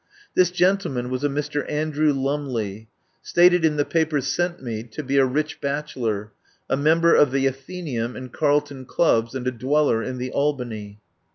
[0.33, 1.63] This gentleman was a Mr.
[1.69, 2.89] Andrew Lumley,
[3.21, 6.31] stated in the papers sent me to be a rich bachelor,
[6.67, 10.99] a member of the Athenaeum and Carlton Clubs, and a dweller in the Albany.